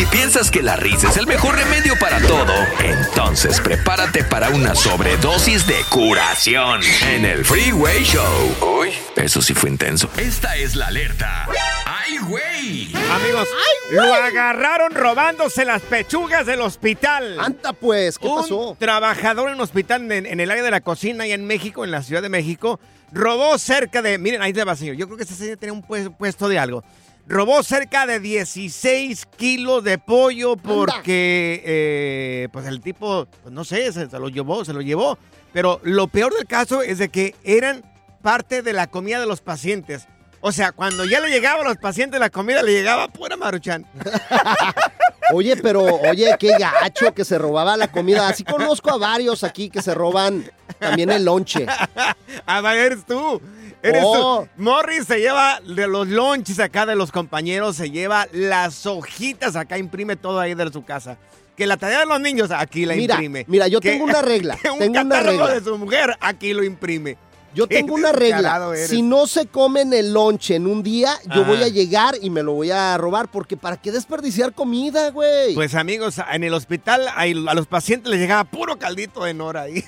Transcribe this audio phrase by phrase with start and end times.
[0.00, 4.74] Si piensas que la risa es el mejor remedio para todo, entonces prepárate para una
[4.74, 6.80] sobredosis de curación
[7.10, 8.80] en el Freeway Show.
[8.80, 10.08] Uy, eso sí fue intenso.
[10.16, 11.46] Esta es la alerta.
[11.84, 12.94] ¡Ay, güey!
[13.12, 13.46] Amigos,
[13.90, 17.38] lo agarraron robándose las pechugas del hospital.
[17.38, 18.76] Anta pues, ¿qué un pasó?
[18.80, 21.90] trabajador en un hospital en, en el área de la cocina y en México, en
[21.90, 22.80] la Ciudad de México,
[23.12, 24.16] robó cerca de...
[24.16, 24.96] Miren, ahí te va, señor.
[24.96, 26.82] Yo creo que este señor tenía un pues- puesto de algo.
[27.26, 33.92] Robó cerca de 16 kilos de pollo porque, eh, pues el tipo, pues no sé,
[33.92, 35.16] se, se lo llevó, se lo llevó.
[35.52, 37.84] Pero lo peor del caso es de que eran
[38.22, 40.06] parte de la comida de los pacientes.
[40.40, 43.86] O sea, cuando ya le llegaba a los pacientes la comida, le llegaba pura maruchan.
[45.32, 48.26] Oye, pero, oye, qué gacho que se robaba la comida.
[48.26, 50.50] Así conozco a varios aquí que se roban
[50.80, 51.66] también el lonche.
[52.46, 53.40] A ver, tú.
[53.82, 54.42] Eres Oh.
[54.44, 54.62] tú.
[54.62, 59.78] Morris se lleva de los lonches acá de los compañeros, se lleva las hojitas acá,
[59.78, 61.16] imprime todo ahí de su casa.
[61.56, 63.44] Que la tarea de los niños aquí la Mira, imprime.
[63.48, 65.48] mira, yo Que- tengo una regla, que un tengo una regla.
[65.54, 67.16] de su mujer aquí lo imprime.
[67.52, 68.70] Yo tengo una regla.
[68.86, 72.44] Si no se comen el lonche en un día, yo voy a llegar y me
[72.44, 73.28] lo voy a robar.
[73.28, 75.54] Porque ¿para qué desperdiciar comida, güey?
[75.54, 79.84] Pues amigos, en el hospital a los pacientes les llegaba puro caldito de nora ahí.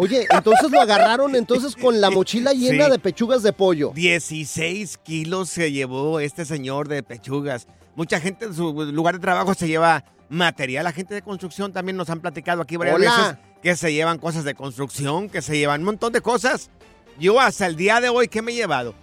[0.00, 2.90] Oye, entonces lo agarraron entonces con la mochila llena Sí.
[2.92, 3.90] de pechugas de pollo.
[3.94, 7.66] 16 kilos se llevó este señor de pechugas.
[7.96, 10.84] Mucha gente en su lugar de trabajo se lleva material.
[10.84, 13.16] La gente de construcción también nos han platicado aquí varias Hola.
[13.16, 16.70] veces que se llevan cosas de construcción, que se llevan un montón de cosas.
[17.18, 18.94] Yo hasta el día de hoy, ¿qué me he llevado?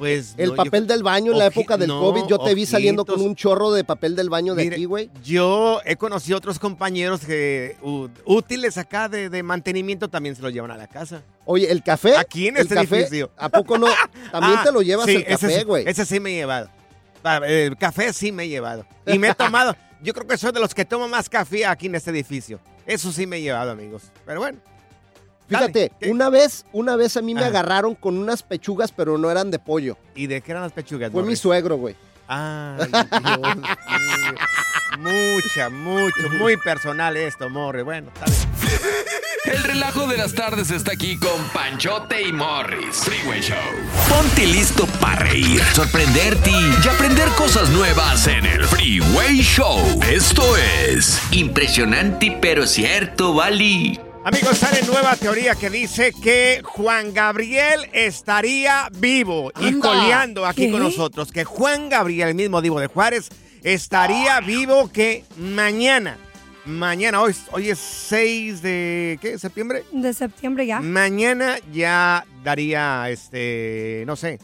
[0.00, 2.54] Pues El no, yo- papel del baño en la época del no, COVID, yo te
[2.54, 5.10] vi saliendo con un chorro de papel del baño de Mire, aquí, güey.
[5.22, 7.76] Yo he conocido otros compañeros que
[8.24, 11.22] útiles acá de, de mantenimiento también se los llevan a la casa.
[11.44, 12.16] Oye, el café.
[12.16, 13.30] Aquí en este café, edificio.
[13.36, 13.88] ¿A poco no?
[14.32, 15.86] También Ah, te lo llevas sí, el café, güey.
[15.86, 16.70] Ese sí me he llevado.
[17.22, 18.86] Ah, El café sí me he llevado.
[19.06, 19.76] Y me he tomado.
[20.02, 22.58] Yo creo que soy de los que tomo más café aquí en este edificio.
[22.86, 24.04] Eso sí me he llevado, amigos.
[24.24, 24.58] Pero bueno.
[25.58, 26.10] Fíjate, ¿qué?
[26.10, 27.46] una vez, una vez a mí me Ah.
[27.48, 29.96] agarraron con unas pechugas, pero no eran de pollo.
[30.14, 31.10] ¿Y de qué eran las pechugas?
[31.12, 31.94] Fue mi suegro, güey.
[32.28, 34.34] Ay, Dios mío.
[34.98, 37.84] Mucha, mucho, muy personal esto, Morris.
[37.84, 38.50] Bueno, está bien.
[39.44, 42.96] El relajo de las tardes está aquí con Panchote y Morris.
[42.98, 43.56] Freeway Show.
[44.08, 49.80] Ponte listo para reír, sorprenderte y aprender cosas nuevas en el Freeway Show.
[50.08, 53.98] Esto es impresionante pero cierto, Bali.
[54.22, 60.72] Amigos, sale nueva teoría que dice que Juan Gabriel estaría vivo y coleando aquí ¿Qué?
[60.72, 61.32] con nosotros.
[61.32, 63.30] Que Juan Gabriel, el mismo Divo de Juárez,
[63.62, 66.18] estaría vivo que mañana.
[66.66, 69.38] Mañana, hoy, hoy es 6 de ¿qué?
[69.38, 69.84] septiembre.
[69.90, 70.80] De septiembre ya.
[70.80, 74.38] Mañana ya daría, este, no sé,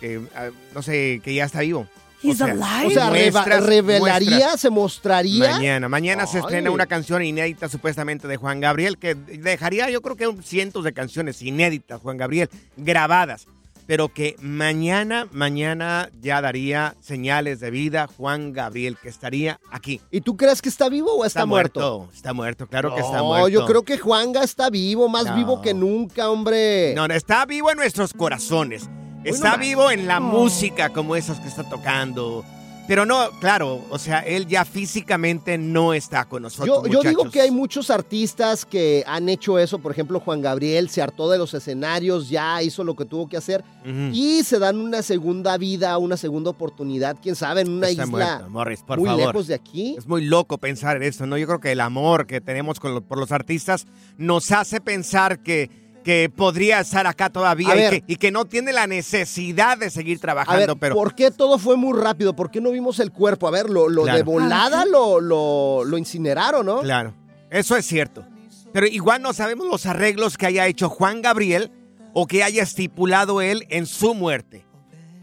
[0.00, 1.88] que, ah, no sé, que ya está vivo.
[2.30, 2.86] He's alive.
[2.86, 4.60] O sea, muestras- revelaría, muestras.
[4.60, 5.50] se mostraría.
[5.52, 10.16] Mañana, mañana se estrena una canción inédita supuestamente de Juan Gabriel que dejaría yo creo
[10.16, 13.46] que cientos de canciones inéditas, Juan Gabriel, grabadas,
[13.86, 20.00] pero que mañana, mañana ya daría señales de vida Juan Gabriel, que estaría aquí.
[20.10, 22.08] ¿Y tú crees que está vivo o está, muerto?
[22.12, 23.48] Está muerto, claro que está No, muerto.
[23.48, 25.36] yo creo que Juanga está vivo, más No.
[25.36, 26.94] vivo que nunca, hombre.
[26.96, 28.88] No, no, está vivo en nuestros corazones.
[29.28, 29.60] Está nomás.
[29.60, 30.22] vivo en la Oh.
[30.22, 32.44] música como esas que está tocando.
[32.88, 36.84] Pero no, claro, o sea, él ya físicamente no está con nosotros.
[36.88, 40.88] Yo, yo digo que hay muchos artistas que han hecho eso, por ejemplo Juan Gabriel
[40.88, 43.64] se hartó de los escenarios, ya hizo lo que tuvo que hacer
[44.12, 48.06] y se dan una segunda vida, una segunda oportunidad, quién sabe, en una Está isla
[48.06, 49.26] muerto, Morris, por muy favor.
[49.26, 49.96] lejos de aquí.
[49.98, 51.36] Es muy loco pensar en esto, ¿no?
[51.38, 55.40] Yo creo que el amor que tenemos con lo- por los artistas nos hace pensar
[55.40, 59.90] que, que podría estar acá todavía y que, y que no tiene la necesidad de
[59.90, 62.36] seguir A trabajando, ver, pero ¿por qué todo fue muy rápido?
[62.36, 63.48] ¿Por qué no vimos el cuerpo?
[63.48, 64.16] A ver, lo, lo Claro.
[64.18, 66.78] de volada lo, lo, lo incineraron, ¿no?
[66.82, 67.12] claro,
[67.50, 68.24] eso es cierto.
[68.72, 71.72] Pero igual no sabemos los arreglos que haya hecho Juan Gabriel
[72.12, 74.64] o que haya estipulado él en su muerte.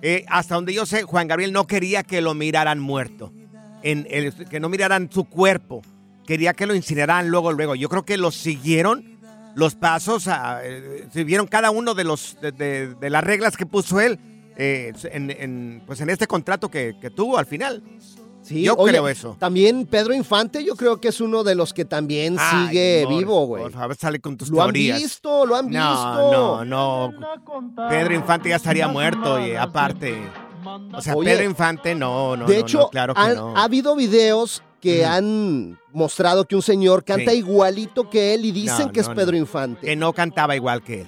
[0.02, 3.32] Eh, hasta donde yo sé, Juan Gabriel no quería que lo miraran muerto,
[3.84, 5.82] en el- que no miraran su cuerpo.
[6.28, 7.74] Quería que lo incineraran luego, luego.
[7.76, 9.13] Yo creo que lo siguieron
[9.56, 13.66] los pasos, a- eh, siguieron cada uno de, los, de, de- de las reglas que
[13.66, 14.20] puso él
[14.58, 17.82] eh, en, en, pues en este contrato que, que tuvo al final.
[18.42, 19.38] Sí, Yo oye, creo eso.
[19.40, 23.46] También Pedro Infante, yo creo que es uno de los que también Ay, sigue vivo,
[23.46, 23.64] güey.
[23.64, 25.00] Por favor, sale con tus Lo han teorías.
[25.02, 25.82] visto, lo han visto.
[25.82, 27.88] No, no, no.
[27.90, 30.22] Pedro Infante ya estaría muerto y aparte.
[30.94, 32.46] O sea, Oye, Pedro Infante no, no.
[32.46, 33.56] de no, hecho, no, claro que han- no.
[33.56, 37.38] ha habido videos que han mostrado que un señor canta Sí.
[37.38, 39.38] igualito que él y dicen No, que es Pedro no.
[39.38, 39.88] Infante.
[39.88, 41.08] que no cantaba igual que él.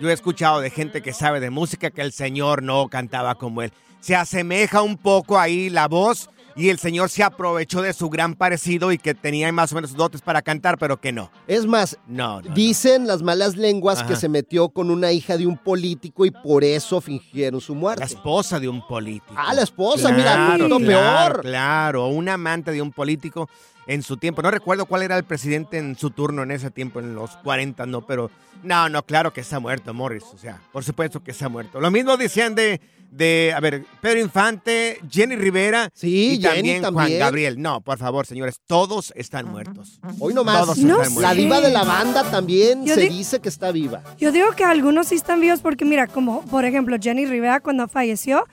[0.00, 3.60] Yo he escuchado de gente que sabe de música que el señor no cantaba como
[3.60, 3.72] él.
[4.00, 8.34] Se asemeja un poco ahí la voz y el señor se aprovechó de su gran
[8.34, 11.30] parecido y que tenía más o menos dotes para cantar, pero que no.
[11.46, 12.54] Es más, No, no, no.
[12.54, 16.64] dicen las malas lenguas que se metió con una hija de un político y por
[16.64, 18.04] eso fingieron su La muerte.
[18.04, 19.34] esposa de un político.
[19.36, 21.42] Ah, la esposa, mira, Claro, mucho claro, peor.
[21.42, 23.48] Claro, un amante de un político
[23.86, 24.42] en su tiempo.
[24.42, 27.86] No recuerdo cuál era el presidente en su turno en ese tiempo, en los 40,
[27.86, 28.30] no, pero
[28.62, 30.24] no, no, claro que está muerto Morris.
[30.34, 31.80] O sea, por supuesto que está muerto.
[31.80, 32.80] Lo mismo decían de,
[33.10, 37.18] de a ver, Pedro Infante, Jenny Rivera Sí, y Jenny también, Juan.
[37.18, 37.60] Gabriel.
[37.60, 40.00] No, por favor, señores, todos están muertos.
[40.18, 41.20] Hoy nomás, Todos No están sé.
[41.20, 41.36] la muertos.
[41.36, 44.02] diva de la banda también Yo se di- dice que está viva.
[44.18, 47.88] Yo digo que algunos sí están vivos porque mira, como por ejemplo Jenny Rivera cuando
[47.88, 48.46] falleció,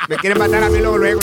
[0.08, 1.20] Me quieren matar a mí luego, luego.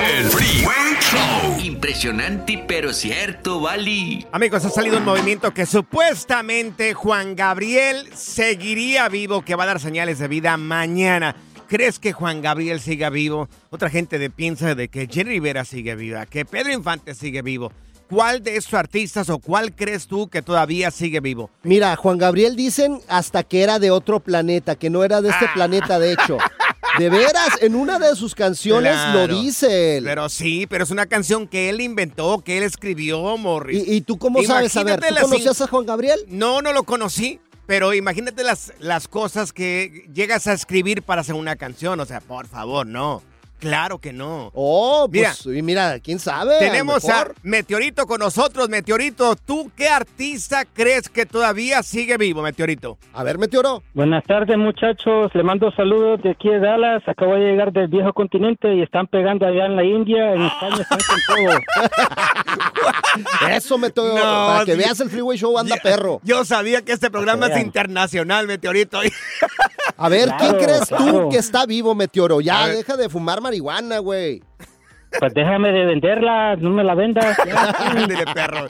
[0.00, 1.60] El Freeway Show.
[1.64, 4.26] Impresionante pero cierto, Bali.
[4.32, 9.80] Amigos, ha salido un movimiento que supuestamente Juan Gabriel seguiría vivo, que va a dar
[9.80, 11.36] señales de vida mañana.
[11.72, 13.48] ¿Crees que Juan Gabriel siga vivo?
[13.70, 17.72] Otra gente de- piensa de que Jenny Rivera sigue viva, que Pedro Infante sigue vivo.
[18.10, 21.48] ¿Cuál de esos artistas o cuál crees tú que todavía sigue vivo?
[21.62, 25.46] Mira, Juan Gabriel dicen hasta que era de otro planeta, que no era de este
[25.46, 25.52] Ah.
[25.54, 26.36] planeta, de hecho.
[26.98, 29.28] De veras, en una de sus canciones Claro.
[29.32, 30.04] lo dice él.
[30.04, 33.82] Pero sí, pero es una canción que él inventó, que él escribió, Morris.
[33.88, 34.76] ¿Y, y tú cómo sabes?
[34.76, 36.20] A ver, Imagínate ¿tú las conocías a Juan Gabriel?
[36.28, 41.34] No, no lo conocí, pero imagínate las, las cosas que llegas a escribir para hacer
[41.34, 42.00] una canción.
[42.00, 43.22] O sea, por favor, no.
[43.62, 44.50] Claro que no.
[44.54, 45.28] Oh, Mira.
[45.28, 46.58] pues mira, mira quién sabe.
[46.58, 47.28] Tenemos a.
[47.44, 48.68] Meteorito con nosotros.
[48.68, 52.98] Meteorito, ¿tú qué artista crees que todavía sigue vivo, Meteorito?
[53.14, 53.84] A ver, Meteoro.
[53.94, 55.30] Buenas tardes, muchachos.
[55.32, 57.04] Le mando saludos de aquí de Dallas.
[57.06, 60.32] Acabo de llegar del viejo continente y están pegando allá en la India.
[60.34, 61.58] En España están con todo.
[63.48, 64.14] Eso, Meteoro.
[64.14, 66.20] No, para que veas el Freeway Show, anda perro.
[66.24, 68.98] Yo sabía que este programa es internacional, Meteorito.
[69.96, 72.40] A ver, ¿quién Claro, crees tú que está vivo, Meteoro?
[72.40, 74.42] Ya, deja de fumar marihuana, güey.
[75.18, 77.38] Pues déjame de venderla, no me la vendas.
[77.78, 78.66] Ándele, perro.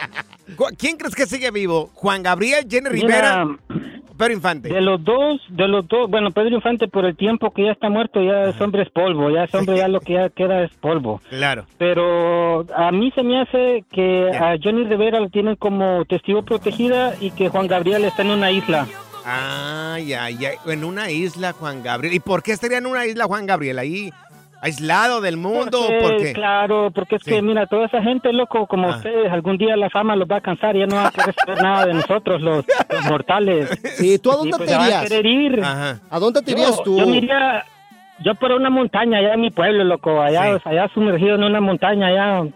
[0.76, 1.90] ¿Quién crees que sigue vivo?
[1.94, 3.46] ¿Juan Gabriel, Jenny Mira, Rivera,
[4.18, 4.68] Pedro Infante?
[4.68, 7.88] de los dos, de los dos, bueno, Pedro Infante por el tiempo que ya está
[7.88, 10.72] muerto, ya es hombre es polvo, ya es hombre, ya lo que ya queda es
[10.72, 11.20] polvo.
[11.30, 11.64] Claro.
[11.78, 17.14] Pero a mí se me hace que a Johnny Rivera lo tienen como testigo protegida
[17.20, 18.88] y que Juan Gabriel está en una isla.
[19.24, 20.56] Ay, ay, ay.
[20.66, 22.14] En una isla, Juan Gabriel.
[22.14, 23.78] ¿Y por qué estaría en una isla, Juan Gabriel?
[23.78, 24.12] Ahí,
[24.62, 25.86] aislado del mundo.
[26.00, 26.32] Porque.
[26.32, 27.32] Claro, porque es Sí.
[27.32, 28.96] que, mira, toda esa gente, loco, como Ah.
[28.96, 31.62] ustedes, algún día la fama los va a cansar, ya no va a querer saber
[31.62, 33.68] nada de nosotros, los, los mortales.
[33.96, 35.02] Sí, ¿tú a dónde pues te a irías?
[35.08, 35.60] querer ir.
[35.62, 36.00] Ajá.
[36.08, 36.98] ¿A dónde te irías Yo- tú?
[36.98, 37.64] Yo me iría,
[38.24, 40.62] yo por una montaña allá en mi pueblo, loco, allá, Sí.
[40.64, 42.54] allá sumergido en una montaña, allá, un,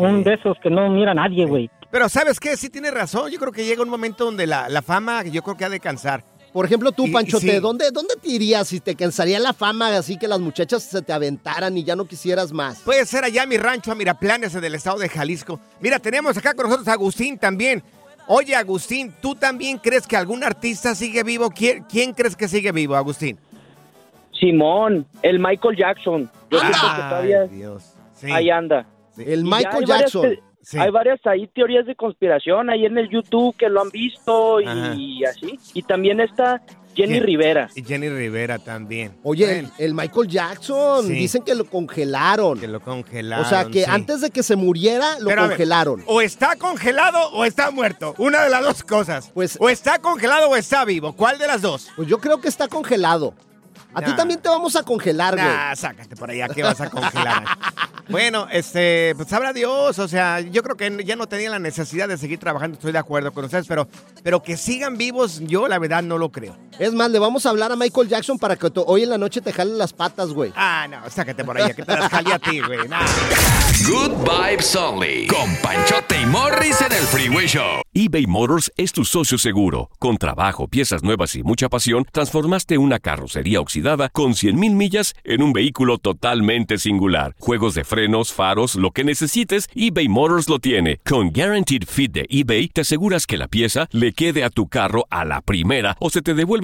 [0.00, 1.70] un de esos que no mira a nadie, güey.
[1.90, 2.56] Pero ¿sabes qué?
[2.56, 3.30] Sí tiene razón.
[3.30, 5.78] Yo creo que llega un momento donde la, la fama, yo creo que ha de
[5.78, 6.24] cansar.
[6.54, 7.58] Por ejemplo, tú, Panchote, sí.
[7.58, 11.12] ¿dónde, ¿dónde te irías si te cansaría la fama así que las muchachas se te
[11.12, 12.78] aventaran y ya no quisieras más?
[12.78, 15.58] Puede ser allá mi rancho, a Miraplanes, en el estado de Jalisco.
[15.80, 17.82] Mira, tenemos acá con nosotros a Agustín también.
[18.28, 21.50] Oye, Agustín, ¿tú también crees que algún artista sigue vivo?
[21.50, 23.36] ¿Quién, quién crees que sigue vivo, Agustín?
[24.38, 26.30] Simón, el Michael Jackson.
[26.52, 27.94] Yo siento que todavía Ay, Dios.
[28.14, 28.30] Sí.
[28.30, 28.86] ahí anda.
[29.16, 30.36] El Y Michael varias Jackson.
[30.64, 30.78] Sí.
[30.78, 35.24] Hay varias ahí teorías de conspiración ahí en el YouTube que lo han visto y,
[35.24, 35.58] así.
[35.74, 36.62] Y también está
[36.94, 37.18] Jenny.
[37.20, 37.68] Rivera.
[37.74, 39.16] Y Jenny Rivera también.
[39.24, 41.12] Oye, Bueno, el, el Michael Jackson, Sí.
[41.12, 42.58] dicen que lo congelaron.
[42.60, 43.44] que lo congelaron.
[43.44, 43.90] o sea, que sí.
[43.90, 46.02] antes de que se muriera, lo Pero a ver, congelaron.
[46.06, 48.14] o está congelado o está muerto.
[48.18, 49.30] Una de las dos cosas.
[49.34, 51.14] Pues- o está congelado o está vivo.
[51.14, 51.88] ¿Cuál de las dos?
[51.96, 53.34] Pues yo creo que está congelado.
[53.94, 55.46] A ti también te vamos a congelar, güey.
[55.46, 57.44] Nah, sácate por allá, ¿qué vas a congelar?
[58.08, 62.08] bueno, este, pues sabrá Dios, o sea, yo creo que ya no tenía la necesidad
[62.08, 63.88] de seguir trabajando, estoy de acuerdo con ustedes, pero,
[64.22, 66.56] pero que sigan vivos, yo la verdad no lo creo.
[66.78, 69.40] Es más, le vamos a hablar a Michael Jackson para que hoy en la noche
[69.40, 70.52] te jale las patas, güey.
[70.56, 72.88] Ah, no, sácate por allá, que te las jalé a ti, güey.
[72.88, 72.98] nah.
[73.86, 75.26] Good Vibes Only.
[75.28, 77.82] Con Panchote y Morris en el Freeway Show.
[77.92, 79.88] eBay Motors es tu socio seguro.
[80.00, 85.42] Con trabajo, piezas nuevas y mucha pasión, transformaste una carrocería oxidada con 100.000 millas en
[85.42, 87.36] un vehículo totalmente singular.
[87.38, 90.98] Juegos de frenos, faros, lo que necesites, eBay Motors lo tiene.
[91.04, 95.06] Con Guaranteed Fit de eBay, te aseguras que la pieza le quede a tu carro
[95.10, 96.63] a la primera o se te devuelve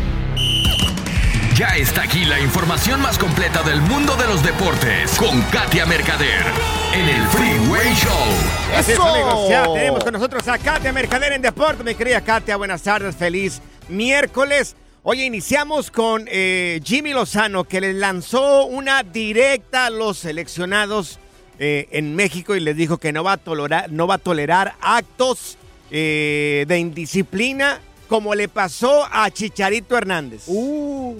[1.61, 6.43] Ya está aquí la información más completa del mundo de los deportes con Katia Mercader
[6.91, 8.75] en el Freeway Show.
[8.75, 9.03] Así es, ¡Eso!
[9.03, 9.47] amigos.
[9.47, 11.83] Ya tenemos con nosotros a Katia Mercader en Deporte.
[11.83, 14.75] Mi querida Katia, buenas tardes, feliz miércoles.
[15.03, 21.19] Oye, iniciamos con eh, Jimmy Lozano, que le lanzó una directa a los seleccionados
[21.59, 24.73] eh, en México y les dijo que no va a tolerar, no va a tolerar
[24.81, 25.59] actos
[25.91, 30.43] eh, de indisciplina como le pasó a Chicharito Hernández.
[30.47, 31.15] Uh,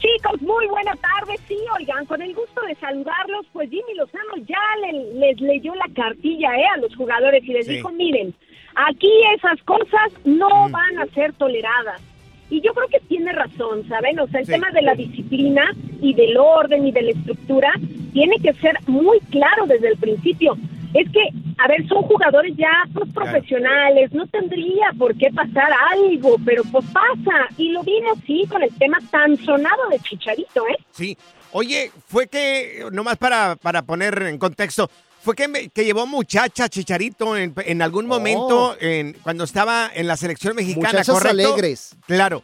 [0.00, 1.38] Chicos, muy buena tarde.
[1.46, 5.86] Sí, oigan, con el gusto de saludarlos, pues Jimmy Lozano ya le- les leyó la
[5.94, 7.74] cartilla eh, a los jugadores y les Sí.
[7.74, 8.34] dijo, miren,
[8.76, 12.00] aquí esas cosas no van a ser toleradas.
[12.48, 14.18] Y yo creo que tiene razón, ¿saben?
[14.20, 14.52] O sea, el Sí.
[14.52, 17.72] tema de la disciplina y del orden y de la estructura
[18.12, 20.56] tiene que ser muy claro desde el principio.
[20.94, 21.20] Es que,
[21.58, 26.84] a ver, son jugadores ya pues, profesionales, no tendría por qué pasar algo, pero pues
[26.92, 27.48] pasa.
[27.56, 30.76] Y lo vino así con el tema tan sonado de Chicharito, ¿eh?
[30.90, 31.16] Sí.
[31.52, 34.88] Oye, fue que, nomás para, para poner en contexto,
[35.20, 40.06] fue que, me- que llevó muchacha Chicharito en, en algún momento en, cuando estaba en
[40.06, 41.52] la selección mexicana, Muchachas ¿correcto?
[41.52, 41.96] alegres.
[42.06, 42.42] Claro.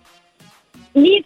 [0.94, 1.24] Sí,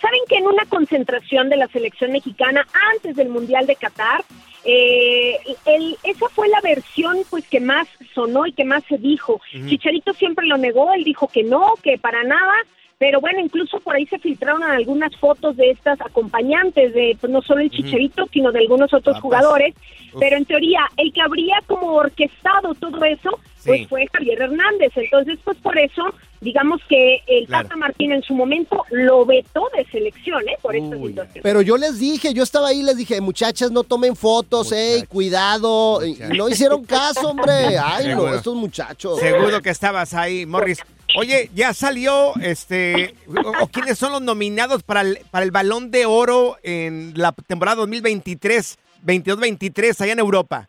[0.00, 4.24] saben que en una concentración de la selección mexicana antes del Mundial de Qatar,
[4.64, 9.40] eh, el- esa fue la versión pues que más sonó y que más se dijo.
[9.68, 12.54] Chicharito siempre lo negó, él dijo que no, que para nada.
[12.98, 17.40] Pero bueno, incluso por ahí se filtraron algunas fotos de estas acompañantes de pues, no
[17.42, 19.22] solo el Chicharito, sino de algunos otros Papas.
[19.22, 19.74] jugadores.
[20.12, 20.18] Uf.
[20.20, 24.90] Pero en teoría, el que habría como orquestado todo eso, pues fue Javier Hernández.
[24.96, 26.02] Entonces, pues por eso,
[26.40, 27.68] digamos que el Claro.
[27.68, 30.56] Tata Martín en su momento lo vetó de selección, ¿eh?
[30.60, 31.40] Por esta situación.
[31.44, 36.04] Pero yo les dije, yo estaba ahí, les dije, muchachas, no tomen fotos, eh, cuidado.
[36.04, 37.52] Y no hicieron caso, hombre.
[37.80, 38.34] Ay, no, Seguro.
[38.34, 39.20] estos muchachos.
[39.20, 40.82] Seguro que estabas ahí, Morris.
[41.16, 43.14] Oye, ya salió, este,
[43.60, 47.76] o, quiénes son los nominados para el, para el Balón de Oro en la temporada
[47.76, 50.68] 2023, 22-23 allá en Europa.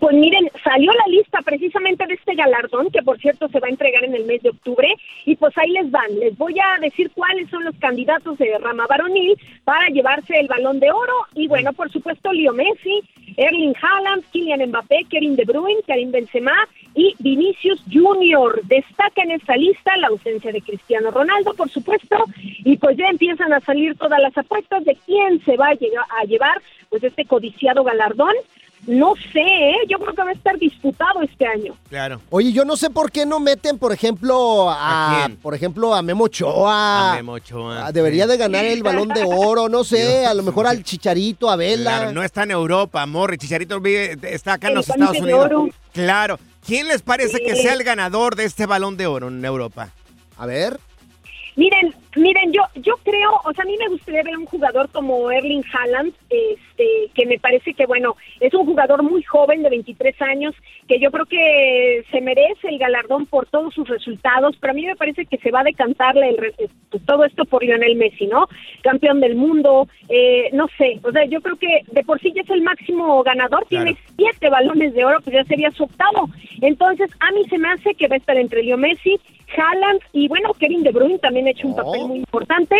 [0.00, 3.70] Pues miren, salió la lista precisamente de este galardón, que por cierto se va a
[3.70, 4.88] entregar en el mes de octubre,
[5.26, 6.18] y pues ahí les van.
[6.18, 10.80] Les voy a decir cuáles son los candidatos de rama varonil para llevarse el balón
[10.80, 11.12] de oro.
[11.34, 13.02] Y bueno, por supuesto, Leo Messi,
[13.36, 18.62] Erling Haaland, Kylian Mbappé, Kevin De Bruyne, Karim Benzema y Vinicius Junior.
[18.64, 23.52] Destaca en esta lista la ausencia de Cristiano Ronaldo, por supuesto, y pues ya empiezan
[23.52, 27.84] a salir todas las apuestas de quién se va a, a llevar pues este codiciado
[27.84, 28.34] galardón.
[28.84, 29.76] No sé, ¿eh?
[29.88, 31.76] yo creo que va a estar disputado este año.
[31.88, 32.20] Claro.
[32.30, 36.24] Oye, yo no sé por qué no meten, por ejemplo, a, por ejemplo, a Memo
[36.24, 37.12] Ochoa.
[37.12, 40.42] A Memo Ochoa, Ah, Debería de ganar el balón de oro, no sé, a lo
[40.42, 41.98] mejor al Chicharito, a Vela.
[41.98, 43.38] Claro, no está en Europa, Morris.
[43.38, 45.44] Chicharito vive- está acá en El los Estados de Unidos.
[45.46, 45.68] oro.
[45.92, 46.38] Claro.
[46.66, 49.90] ¿Quién les parece que sea el ganador de este Balón de Oro en Europa?
[50.38, 50.80] A ver.
[51.54, 55.30] Miren, miren, yo yo creo, o sea, a mí me gustaría ver un jugador como
[55.30, 60.20] Erling Haaland, este, que me parece que, bueno, es un jugador muy joven de 23
[60.22, 60.54] años,
[60.88, 64.86] que yo creo que se merece el galardón por todos sus resultados, pero a mí
[64.86, 66.70] me parece que se va a decantarle el
[67.06, 68.46] todo esto por Lionel Messi, ¿no?
[68.82, 72.42] Campeón del mundo, eh, no sé, o sea, yo creo que de por sí ya
[72.42, 76.28] es el máximo ganador, tiene siete balones de oro, pues ya sería su octavo.
[76.60, 79.18] Entonces, a mí se me hace que va a estar entre Leo Messi,
[79.56, 82.76] Haaland y bueno, Kevin De Bruyne también ha hecho un papel muy importante,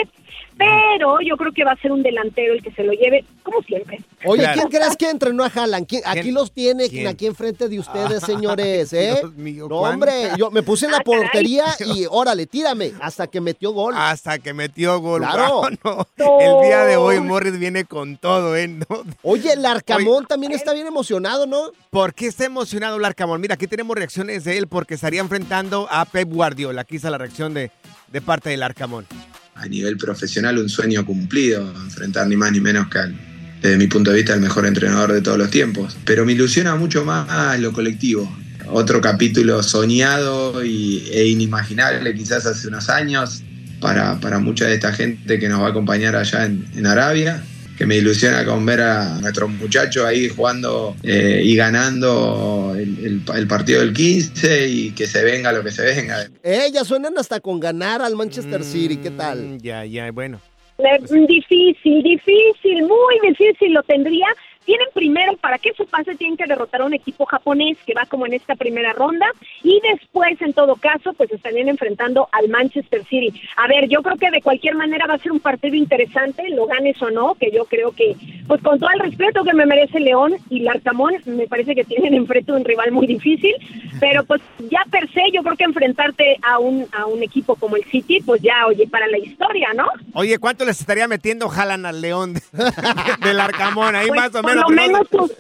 [0.56, 3.62] pero yo creo que va a ser un delantero el que se lo lleve, como
[3.62, 4.00] siempre.
[4.24, 5.86] Oye, ¿quién crees que entrenó a Haaland?
[5.86, 7.06] ¿Quién- Aquí los tiene, ¿Quién?
[7.06, 9.16] aquí enfrente de ustedes, señores, ¿eh?
[9.20, 13.26] Dios mío, no, hombre, yo me puse en la Ah, portería y órale, tírame, hasta
[13.26, 13.94] que metió gol.
[13.96, 15.20] Hasta que metió gol.
[15.22, 15.62] Claro.
[15.82, 16.40] Wow, no.
[16.40, 18.68] El día de hoy Morris viene con todo, ¿eh?
[18.68, 18.86] No.
[19.22, 21.70] Oye, el Arcamón también está bien emocionado, ¿no?
[21.90, 23.40] ¿Por qué está emocionado el Arcamón?
[23.40, 26.82] Mira, aquí tenemos reacciones de él porque estaría enfrentando a Pep Guardiola.
[26.82, 27.70] Aquí está la reacción de,
[28.12, 29.06] de parte del Arcamón.
[29.54, 33.14] a nivel profesional un sueño cumplido, enfrentar ni más ni menos que al,
[33.62, 35.96] desde mi punto de vista, el mejor entrenador de todos los tiempos.
[36.04, 38.30] Pero me ilusiona mucho más lo colectivo.
[38.68, 43.42] Otro capítulo soñado e inimaginable quizás hace unos años
[43.80, 47.42] para, para mucha de esta gente que nos va a acompañar allá en, en Arabia,
[47.82, 53.22] que me ilusiona con ver a nuestros muchachos ahí jugando eh, y ganando el, el-
[53.36, 56.24] el partido del 15 y que se venga lo que se venga.
[56.44, 59.58] Eh, ya suenan hasta con ganar al Manchester City, ¿qué tal?
[59.60, 60.40] Ya, ya, bueno.
[60.78, 60.84] Eh,
[61.26, 64.26] Difícil, difícil, muy difícil lo tendría.
[64.64, 68.06] Tienen primero, para que eso pase, tienen que derrotar a un equipo japonés que va
[68.08, 69.26] como en esta primera ronda
[69.64, 73.32] y después, en todo caso, pues estarían enfrentando al Manchester City.
[73.56, 76.66] A ver, yo creo que de cualquier manera va a ser un partido interesante, lo
[76.66, 80.00] ganes o no, que yo creo que, pues con todo el respeto que me merece
[80.00, 83.54] León y Larcamón, me parece que tienen enfrente un rival muy difícil,
[84.00, 87.76] pero pues ya per se, yo creo que enfrentarte a un, a un equipo como
[87.76, 89.86] el City, pues ya, oye, para la historia, ¿no?
[90.14, 93.94] Oye, ¿cuánto les estaría metiendo Jalan al León de- del Arcamón?
[93.94, 94.64] Ahí Pues, más o por menos.
[94.68, 95.30] lo menos un,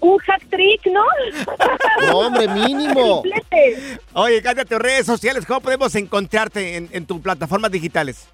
[0.00, 1.04] un hat trick, ¿no?
[2.06, 3.22] No, hombre, mínimo.
[4.14, 5.44] Oye, cállate tus redes sociales.
[5.46, 8.26] ¿Cómo podemos encontrarte en, en tus plataformas digitales?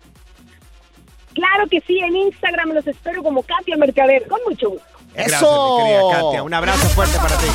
[1.34, 4.86] Claro que sí, en Instagram los espero como Katia Mercader, con mucho gusto.
[5.14, 6.42] Gracias, mi querida Katia.
[6.42, 7.46] Un abrazo fuerte para ti.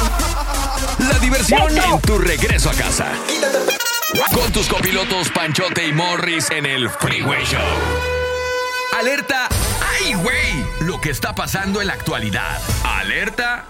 [0.99, 3.07] La diversión en tu regreso a casa.
[4.33, 7.61] Con tus copilotos Panchote y Morris en el Freeway Show.
[8.99, 9.47] Alerta.
[10.03, 10.87] ¡Ay, güey!
[10.87, 12.59] Lo que está pasando en la actualidad.
[12.83, 13.65] Alerta.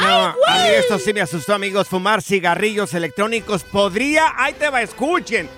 [0.00, 1.88] No, a mí esto sí me asustó, amigos.
[1.88, 4.32] Fumar cigarrillos electrónicos podría.
[4.36, 5.48] Ahí te va, escuchen.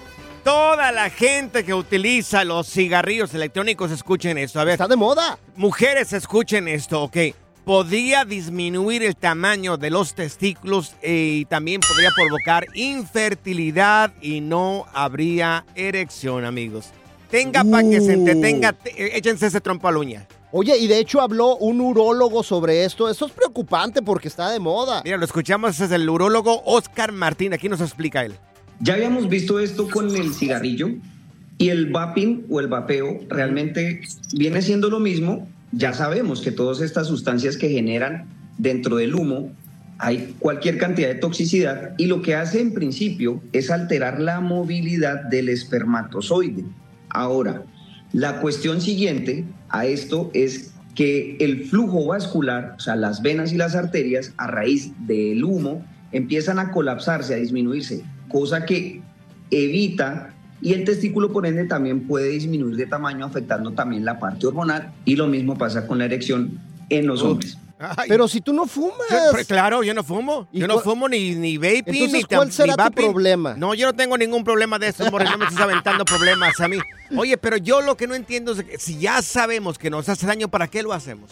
[0.43, 4.59] Toda la gente que utiliza los cigarrillos electrónicos, escuchen esto.
[4.61, 4.75] A ver.
[4.75, 5.39] Está de moda.
[5.57, 7.17] Mujeres, escuchen esto, ok.
[7.65, 14.87] podía disminuir el tamaño de los testículos eh, y también podría provocar infertilidad y no
[14.93, 16.93] habría erección, amigos.
[17.31, 20.27] Tenga para que se entretenga, te- eh, échense ese trompo a la uña.
[20.53, 23.11] Oye, y de hecho habló un urólogo sobre esto.
[23.11, 25.03] Esto es preocupante porque está de moda.
[25.05, 28.35] Mira, lo escuchamos, es el urólogo Oscar Martín, aquí nos explica él.
[28.81, 30.91] Ya habíamos visto esto con el cigarrillo
[31.59, 34.03] y el vaping o el vapeo realmente
[34.35, 35.49] viene siendo lo mismo.
[35.73, 39.51] Ya sabemos que todas estas sustancias que generan dentro del humo
[39.99, 45.23] hay cualquier cantidad de toxicidad y lo que hace en principio es alterar la movilidad
[45.25, 46.65] del espermatozoide.
[47.11, 47.65] Ahora,
[48.13, 53.57] la cuestión siguiente a esto es que el flujo vascular, o sea, las venas y
[53.57, 59.03] las arterias, a raíz del humo, empiezan a colapsarse, a disminuirse, cosa que
[59.51, 64.47] evita y el testículo por ende también puede disminuir de tamaño afectando también la parte
[64.47, 67.59] hormonal y lo mismo pasa con la erección en los hombres.
[68.09, 68.97] Pero si tú no fumas.
[69.47, 70.49] Claro, yo no fumo.
[70.53, 73.55] ¿Y Yo no fumo ni, ni vaping, Entonces, ni ¿cuál será ni tu problema?
[73.57, 75.31] No, yo no tengo ningún problema de eso, Morris.
[75.31, 76.79] No me estés aventando problemas a mí.
[77.17, 80.27] Oye, pero yo lo que no entiendo es que si ya sabemos que nos hace
[80.27, 81.31] daño, ¿para qué lo hacemos?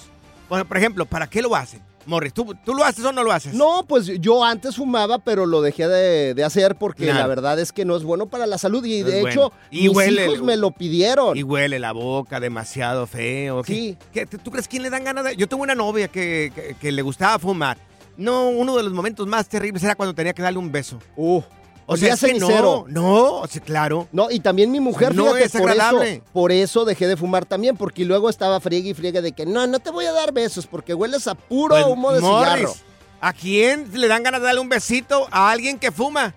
[0.48, 1.80] Por ejemplo, ¿para qué lo hacen?
[2.06, 3.54] Morris, ¿tú, ¿tú lo haces o no lo haces?
[3.54, 7.20] No, pues yo antes fumaba, pero lo dejé de, de hacer porque Claro.
[7.20, 8.84] la verdad es que no es bueno para la salud.
[8.84, 9.52] Y No de hecho, bueno.
[9.70, 11.36] Y mis huele hijos me lo pidieron.
[11.36, 13.62] Y huele la boca demasiado feo.
[13.62, 15.36] ¿Qué- qué- ¿Tú crees quién le dan ganas de...?
[15.36, 17.78] Yo tuve una novia que, que- que le gustaba fumar.
[18.16, 20.98] No, uno de los momentos más terribles era cuando tenía que darle un beso.
[21.16, 21.40] Uh,
[21.86, 22.84] o sea, olía es que no, cenicero.
[22.88, 24.08] no, o sea, claro.
[24.12, 26.12] No, y también mi mujer, No fíjate, es por agradable.
[26.14, 29.46] eso, por eso dejé de fumar también, porque luego estaba friegue y friegue de que
[29.46, 32.48] no, no te voy a dar besos porque hueles a puro Pues, humo de Morris,
[32.54, 32.74] cigarro.
[33.20, 36.34] ¿A quién le dan ganas de darle un besito a alguien que fuma?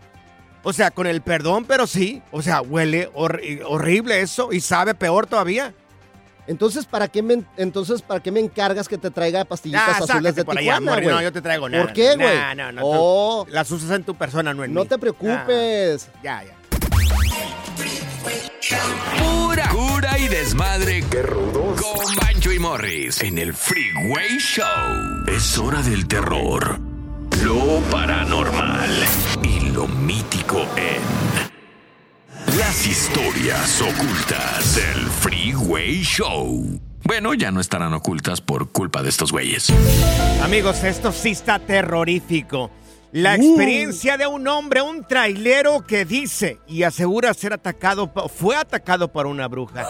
[0.64, 2.22] O sea, con el perdón, pero sí.
[2.32, 5.74] O sea, huele hor- horrible eso y sabe peor todavía.
[6.48, 10.34] Entonces, ¿para qué me, entonces, ¿para qué me encargas que te traiga pastillitas Ah, azules
[10.36, 11.16] de por allá, Tijuana, güey?
[11.16, 11.84] No, yo te traigo nada.
[11.84, 12.38] ¿Por qué, güey?
[12.38, 12.82] No, no, no.
[12.86, 13.46] Oh.
[13.50, 14.88] las usas en tu persona, no en No mí.
[14.88, 16.10] te preocupes.
[16.16, 16.54] Ah, ya, ya.
[19.18, 21.04] Pura cura y desmadre.
[21.10, 21.82] Qué rudos.
[21.82, 24.66] Con Bancho y Morris en el Freeway Show.
[25.28, 26.80] Es hora del terror,
[27.44, 28.90] lo paranormal
[29.44, 31.47] y lo mítico en
[32.86, 36.80] historias ocultas del Freeway Show.
[37.04, 39.70] Bueno, ya no estarán ocultas por culpa de estos güeyes.
[40.44, 42.70] Amigos, esto sí está terrorífico.
[43.12, 49.12] La experiencia de un hombre, un trailero que dice y asegura ser atacado, fue atacado
[49.12, 49.88] por una bruja.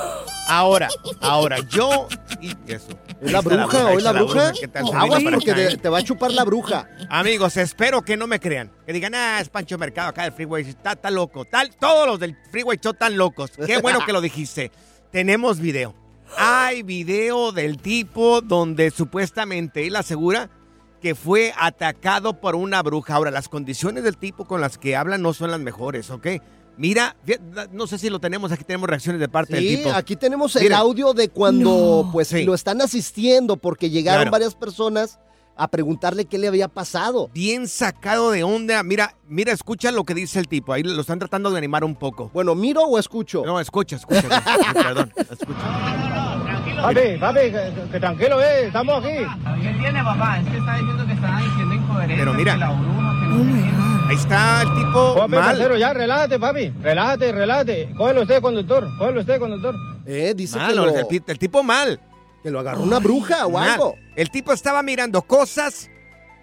[0.47, 0.87] Ahora,
[1.21, 2.07] ahora, yo...
[2.39, 2.89] Y eso.
[3.19, 3.87] ¿Es la bruja?
[3.87, 4.53] ¿Hoy está la bruja?
[4.93, 5.77] Aguas porque ¿eh?
[5.77, 6.87] te va a chupar la bruja.
[7.09, 8.71] Amigos, espero que no me crean.
[8.85, 10.69] Que digan, ah, es Pancho Mercado acá del Freeway.
[10.69, 11.45] Está, está loco.
[11.45, 13.51] Tal, todos los del Freeway Show están locos.
[13.65, 14.71] Qué bueno que lo dijiste.
[15.11, 15.95] Tenemos video.
[16.37, 20.49] Hay video del tipo donde supuestamente él asegura
[21.01, 23.15] que fue atacado por una bruja.
[23.15, 26.27] Ahora, las condiciones del tipo con las que habla no son las mejores, ¿ok?
[26.77, 27.15] Mira,
[27.71, 29.89] no sé si lo tenemos, aquí tenemos reacciones de parte del Sí, tipo.
[29.93, 32.43] aquí tenemos el audio de cuando pues Sí.
[32.43, 34.31] lo están asistiendo porque llegaron Claro.
[34.31, 35.17] varias personas
[35.55, 37.31] a preguntarle qué le había pasado.
[37.33, 38.83] Bien sacado de onda.
[38.83, 40.71] Mira, mira, escucha lo que dice el tipo.
[40.71, 42.29] Ahí lo están tratando de animar un poco.
[42.31, 43.41] Bueno, ¿miro o escucho?
[43.43, 44.21] No, escucha, escucha.
[44.75, 46.56] Perdón, escucha.
[46.75, 49.17] Papi, papi, que, que tranquilo, eh, estamos aquí.
[49.61, 50.39] ¿Qué tiene, papá?
[50.39, 52.19] Es que está diciendo que están diciendo incoherencias.
[52.19, 52.53] Pero mira.
[52.53, 54.07] que la bruja, que no sé qué.
[54.09, 55.43] Ahí está el tipo Papi, mal.
[55.43, 56.73] parcero, ya, relájate, papi.
[56.81, 57.89] Relájate, relájate.
[57.97, 58.87] Cógelo usted, conductor.
[58.97, 59.75] Cógelo usted, conductor.
[60.05, 60.85] Eh, dice Mal, que lo,
[61.27, 61.99] el, tipo mal.
[62.41, 63.69] que lo agarró una bruja o Mal.
[63.71, 63.95] algo.
[64.15, 65.89] El tipo estaba mirando cosas.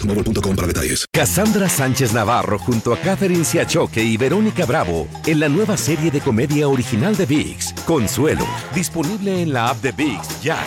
[0.01, 1.05] boostmobile.com para detalles.
[1.11, 6.21] Cassandra Sánchez Navarro junto a Catherine Siachoque y Verónica Bravo en la nueva serie de
[6.21, 10.57] comedia original de VIX, Consuelo, disponible en la app de VIX ya.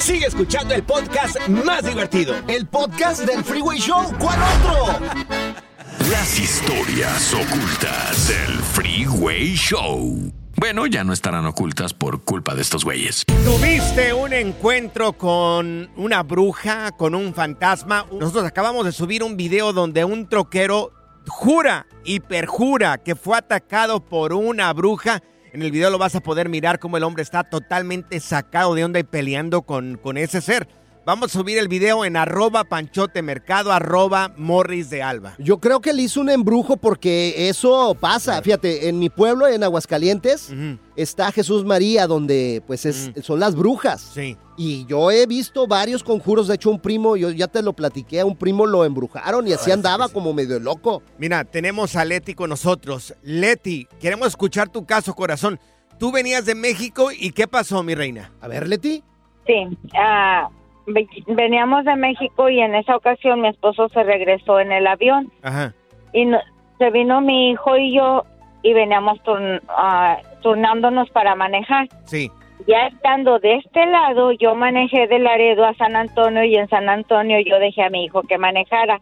[0.00, 2.34] Sigue escuchando el podcast más divertido.
[2.46, 4.12] El podcast del Freeway Show.
[4.18, 5.00] ¿Cuál otro?
[6.10, 10.43] Las historias ocultas del Freeway Show.
[10.56, 13.24] Bueno, ya no estarán ocultas por culpa de estos güeyes.
[13.44, 18.06] ¿Tuviste un encuentro con una bruja, con un fantasma?
[18.12, 20.92] Nosotros acabamos de subir un video donde un troquero
[21.26, 25.22] jura y perjura que fue atacado por una bruja.
[25.52, 28.84] En el video lo vas a poder mirar cómo el hombre está totalmente sacado de
[28.84, 30.68] onda y peleando con, con ese ser.
[31.06, 35.34] Vamos a subir el video en arroba panchotemercado, arroba morris de alba.
[35.38, 38.40] Yo creo que le hizo un embrujo porque eso pasa.
[38.40, 40.50] Fíjate, en mi pueblo, en Aguascalientes,
[40.96, 44.00] está Jesús María, donde pues es, son las brujas.
[44.14, 44.38] Sí.
[44.56, 46.48] Y yo he visto varios conjuros.
[46.48, 49.52] De hecho, un primo, yo ya te lo platiqué, a un primo lo embrujaron y
[49.52, 51.02] así andaba como medio loco.
[51.18, 53.14] Mira, tenemos a Leti con nosotros.
[53.22, 55.60] Leti, queremos escuchar tu caso, corazón.
[55.98, 58.32] Tú venías de México y ¿qué pasó, mi reina?
[58.40, 59.04] A ver, Leti.
[59.46, 60.63] Sí, ah, ve-
[61.26, 65.72] veníamos de México y en esa ocasión mi esposo se regresó en el avión Ajá.
[66.12, 66.40] y no-
[66.78, 68.24] se vino mi hijo y yo
[68.62, 71.88] y veníamos turn- ah, turnándonos para manejar.
[72.04, 72.30] Sí.
[72.66, 76.88] Ya estando de este lado, yo manejé de Laredo a San Antonio y en San
[76.88, 79.00] Antonio yo dejé a mi hijo que manejara.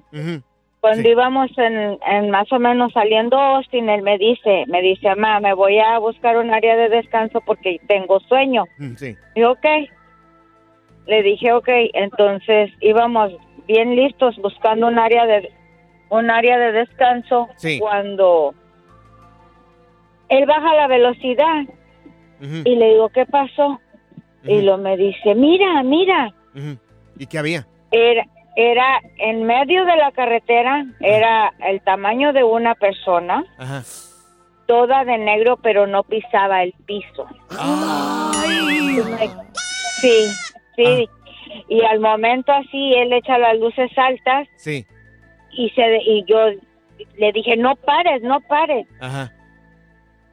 [0.80, 5.38] Cuando íbamos en, en más o menos saliendo Austin, él me dice, me dice, mamá,
[5.38, 8.64] me voy a buscar un área de descanso porque tengo sueño.
[8.78, 9.14] Mm, Sí.
[9.36, 9.64] Y ok.
[11.06, 11.68] Le dije, ok.
[11.94, 13.32] Entonces íbamos
[13.66, 15.50] bien listos buscando un área de
[16.10, 17.78] un área de descanso Sí.
[17.78, 18.54] cuando
[20.28, 21.62] él baja la velocidad
[22.40, 23.80] y le digo, ¿qué pasó?
[24.44, 26.34] Y lo me dice, mira, mira.
[27.18, 27.66] ¿Y qué había?
[27.92, 28.24] Era,
[28.56, 33.82] era en medio de la carretera, era el tamaño de una persona, Ajá.
[34.66, 37.26] toda de negro, pero no pisaba el piso.
[40.00, 40.24] Sí,
[40.84, 41.08] sí.
[41.68, 44.86] Y al momento así, él echa las luces altas Sí.
[45.52, 46.38] y, se, y yo
[47.18, 48.86] le dije, no pares, no pares.
[49.00, 49.32] Ajá.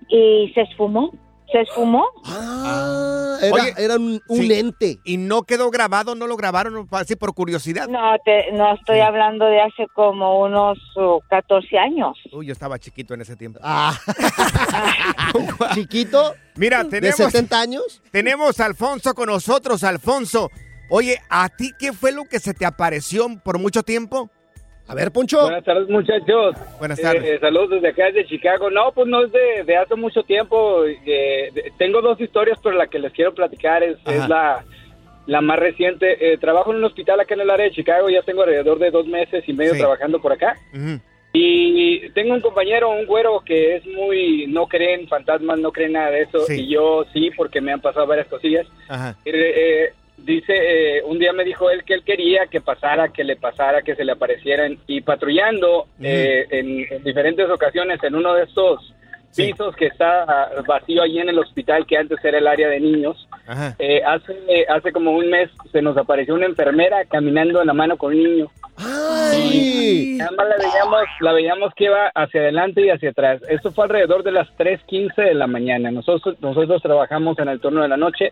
[0.08, 1.12] Y se esfumó,
[1.52, 2.06] se esfumó.
[2.26, 4.54] Ah, era, Oye, era un, un sí.
[4.54, 5.00] ente.
[5.04, 6.16] ¿Y no quedó grabado?
[6.16, 7.88] ¿No lo grabaron así por curiosidad?
[7.88, 12.18] No, te, no estoy hablando de hace como unos uh, 14 años.
[12.32, 13.60] Uy, yo estaba chiquito en ese tiempo.
[13.64, 13.98] Ah.
[15.74, 16.36] Chiquito.
[16.56, 17.18] Mira, ¿De tenemos...
[17.18, 18.02] 70 años?
[18.12, 19.84] Tenemos a Alfonso con nosotros.
[19.84, 20.50] Alfonso,
[20.90, 24.30] oye, ¿a ti qué fue lo que se te apareció por mucho tiempo?
[24.90, 25.42] A ver, Poncho.
[25.44, 26.56] Buenas tardes, muchachos.
[26.80, 27.24] Buenas tardes.
[27.24, 28.72] Eh, saludos desde acá, desde Chicago.
[28.72, 30.84] No, pues no es de, de hace mucho tiempo.
[30.86, 33.98] eh, de- tengo dos historias, pero la que les quiero platicar es,
[34.28, 34.64] la,
[35.28, 36.34] la más reciente.
[36.34, 38.10] Eh, trabajo en un hospital acá en el área de Chicago.
[38.10, 39.80] Ya tengo alrededor de dos meses y medio Sí.
[39.80, 40.58] trabajando por acá.
[41.32, 44.48] Y tengo un compañero, un güero, que es muy...
[44.48, 46.40] No creen fantasmas, no creen nada de eso.
[46.48, 46.62] Sí.
[46.64, 48.66] Y yo sí, porque me han pasado varias cosillas.
[48.88, 49.16] Ajá.
[49.26, 49.94] Eh, eh,
[50.26, 50.54] dice,
[50.98, 53.96] eh, un día me dijo él que él quería que pasara, que le pasara, que
[53.96, 54.78] se le aparecieran.
[54.88, 58.94] Y patrullando eh, en, en diferentes ocasiones en uno de estos
[59.36, 62.80] pisos que está ah, vacío allí en el hospital que antes era el área de
[62.80, 63.28] niños.
[63.80, 67.98] Eh, hace, hace como un mes se nos apareció una enfermera caminando en la mano
[67.98, 68.48] con un niño.
[68.78, 70.16] ¡Ay!
[70.18, 73.42] Nada más la veíamos, la veíamos que iba hacia adelante y hacia atrás.
[73.50, 75.92] Esto fue alrededor de las 3.15 de la mañana.
[75.92, 78.32] Nosotros, nosotros trabajamos en el turno de la noche.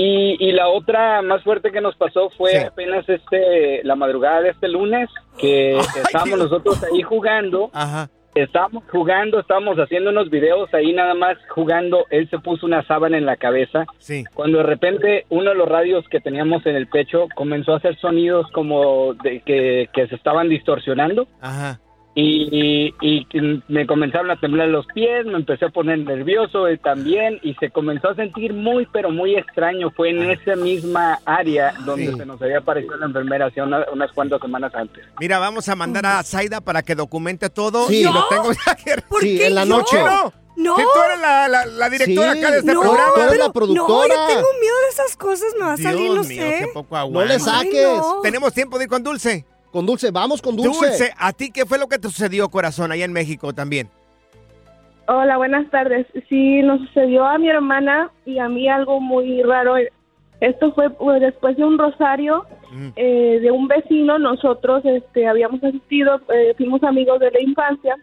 [0.00, 2.56] Y, y la otra más fuerte que nos pasó fue Sí.
[2.58, 7.68] apenas este la madrugada de este lunes, que estábamos nosotros ahí jugando.
[7.72, 8.08] Ajá.
[8.34, 12.04] Estábamos jugando, estábamos haciendo unos videos ahí nada más jugando.
[12.10, 13.86] Él se puso una sábana en la cabeza.
[13.98, 14.22] Sí.
[14.34, 17.96] Cuando de repente uno de los radios que teníamos en el pecho comenzó a hacer
[17.98, 21.80] sonidos como de que, que se estaban distorsionando Ajá.
[22.20, 26.80] Y, y- y me comenzaron a temblar los pies, me empecé a poner nervioso él
[26.80, 29.90] también y se comenzó a sentir muy pero muy extraño.
[29.92, 32.16] Fue en esa misma área donde Sí.
[32.16, 35.04] se nos había aparecido la enfermera hace una- unas cuantas semanas antes.
[35.20, 37.86] Mira, vamos a mandar a Zaida para que documente todo.
[37.86, 38.00] Sí.
[38.00, 39.00] Y lo tengo ya que...
[39.08, 39.78] ¿Por Sí, qué en la yo?
[39.78, 39.98] noche.
[40.02, 40.76] No, No.
[40.76, 43.12] Si tú eres la, la- la directora Sí, acá de este no, programa.
[43.14, 44.14] tú eres la No, productora.
[44.14, 46.56] yo tengo miedo de esas cosas, me va a salir, no mío, sé.
[46.64, 47.74] qué poco No le saques.
[47.76, 48.20] Ay, no.
[48.22, 49.46] Tenemos tiempo de ir con Dulce.
[49.72, 50.86] Con Dulce, vamos con Dulce.
[50.86, 53.88] Dulce, ¿a ti qué fue lo que te sucedió, corazón, allá en México también?
[55.06, 56.06] Hola, buenas tardes.
[56.28, 59.74] Sí, nos sucedió a mi hermana y a mí algo muy raro.
[60.40, 62.88] Esto fue pues, después de un rosario Mm.
[62.96, 64.18] eh, de un vecino.
[64.18, 67.96] Nosotros este, habíamos asistido, eh, fuimos amigos de la infancia.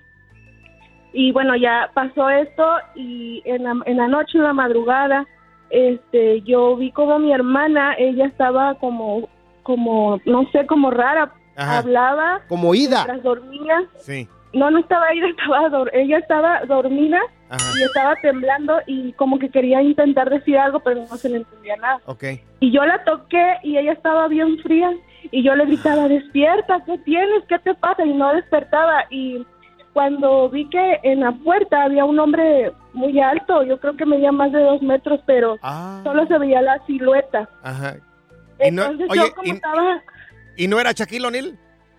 [1.13, 5.25] Y bueno, ya pasó esto y en la, en la noche, en la madrugada,
[5.69, 9.30] este, yo vi como mi hermana, ella estaba como,
[9.63, 11.32] como, no sé, como rara.
[11.55, 11.77] Ajá.
[11.79, 12.41] Hablaba.
[12.47, 13.05] Como ida.
[13.05, 13.83] Mientras dormía.
[13.99, 14.27] Sí.
[14.53, 17.63] No, no estaba ella, estaba dor- ella estaba dormida Ajá.
[17.79, 21.75] y estaba temblando y como que quería intentar decir algo, pero no se le entendía
[21.77, 21.99] nada.
[22.05, 22.23] Ok.
[22.61, 24.91] Y yo la toqué y ella estaba bien fría
[25.31, 27.43] y yo le gritaba, despierta, ¿qué tienes?
[27.49, 28.05] ¿Qué te pasa?
[28.05, 29.03] Y no despertaba.
[29.09, 29.45] Y
[29.91, 34.31] cuando vi que en la puerta había un hombre muy alto, yo creo que medía
[34.31, 35.99] más de dos metros, pero Ah.
[36.03, 37.49] solo se veía la silueta.
[37.63, 37.95] Ajá.
[38.65, 40.01] Y no- Entonces oye, yo como y- estaba...
[40.57, 41.57] ¿Y no era Shaquille O'Neal?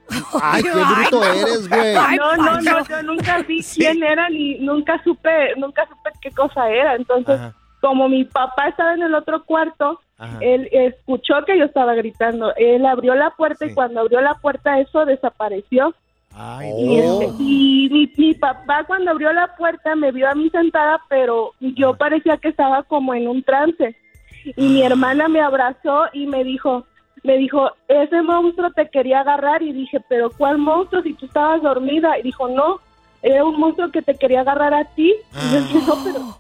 [0.42, 1.94] Ay, qué bruto eres, güey.
[2.16, 6.70] no, no, no, yo nunca vi quién era ni nunca supe, nunca supe qué cosa
[6.70, 6.94] era.
[6.94, 7.54] Entonces, Ajá.
[7.80, 10.38] como mi papá estaba en el otro cuarto, Ajá.
[10.40, 12.54] él escuchó que yo estaba gritando.
[12.56, 15.92] Él abrió la puerta y cuando abrió la puerta eso desapareció.
[16.38, 20.50] Ay, Y, este, y mi, mi papá cuando abrió la puerta me vio a mí
[20.50, 23.96] sentada, pero yo parecía que estaba como en un trance.
[24.44, 26.86] Y mi hermana me abrazó y me dijo,
[27.22, 31.62] me dijo, ese monstruo te quería agarrar y dije, pero ¿cuál monstruo si tú estabas
[31.62, 32.18] dormida?
[32.18, 32.80] Y dijo, no,
[33.22, 35.14] era un monstruo que te quería agarrar a ti.
[35.34, 36.38] Y yo dije, no, pero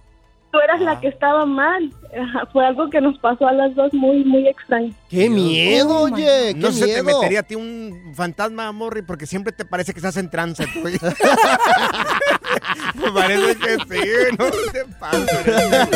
[0.52, 1.90] tú eras la que estaba mal.
[2.52, 4.94] Fue algo que nos pasó a las dos muy, muy extraño.
[5.08, 6.54] ¡Qué miedo, oye!
[6.54, 9.98] ¡Qué No se te metería a ti un fantasma, Morri, porque siempre te parece que
[9.98, 10.64] estás en trance.
[10.66, 10.80] tú.
[12.94, 14.00] Me parece que sí,
[14.38, 15.88] no te pases.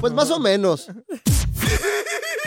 [0.00, 0.90] Pues más o menos.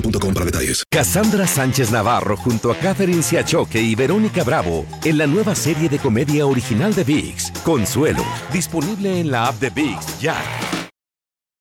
[0.00, 0.84] boostmobile.com para detalles.
[0.90, 5.98] Cassandra Sánchez Navarro junto a Catherine Siachoque y Verónica Bravo en la nueva serie de
[5.98, 10.36] comedia original de VIX, Consuelo, disponible en la app de VIX ya.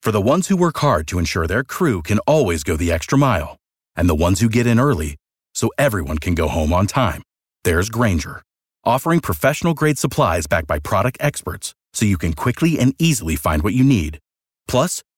[0.01, 3.17] For the ones who work hard to ensure their crew can always go the extra
[3.17, 3.57] mile,
[3.95, 5.17] and the ones who get in early
[5.53, 7.21] so everyone can go home on time,
[7.65, 8.41] there's Granger,
[8.85, 13.63] offering professional grade supplies backed by product experts so you can quickly and easily find
[13.63, 14.19] what you need.
[14.67, 15.01] Plus,